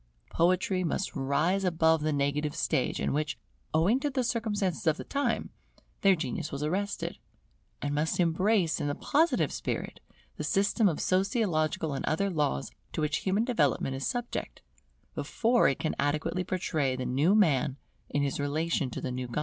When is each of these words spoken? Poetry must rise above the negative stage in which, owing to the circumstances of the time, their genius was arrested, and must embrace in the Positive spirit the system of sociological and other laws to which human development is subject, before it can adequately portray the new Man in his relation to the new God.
Poetry 0.31 0.83
must 0.83 1.15
rise 1.15 1.63
above 1.63 2.01
the 2.01 2.11
negative 2.11 2.55
stage 2.55 2.99
in 2.99 3.13
which, 3.13 3.37
owing 3.71 3.99
to 3.99 4.09
the 4.09 4.23
circumstances 4.23 4.87
of 4.87 4.97
the 4.97 5.03
time, 5.03 5.51
their 6.01 6.15
genius 6.15 6.51
was 6.51 6.63
arrested, 6.63 7.19
and 7.83 7.93
must 7.93 8.19
embrace 8.19 8.79
in 8.81 8.87
the 8.87 8.95
Positive 8.95 9.51
spirit 9.53 9.99
the 10.37 10.43
system 10.43 10.89
of 10.89 10.99
sociological 10.99 11.93
and 11.93 12.03
other 12.05 12.31
laws 12.31 12.71
to 12.93 13.01
which 13.01 13.17
human 13.17 13.43
development 13.45 13.95
is 13.95 14.07
subject, 14.07 14.63
before 15.13 15.67
it 15.67 15.77
can 15.77 15.93
adequately 15.99 16.43
portray 16.43 16.95
the 16.95 17.05
new 17.05 17.35
Man 17.35 17.77
in 18.09 18.23
his 18.23 18.39
relation 18.39 18.89
to 18.89 19.01
the 19.01 19.11
new 19.11 19.27
God. 19.27 19.39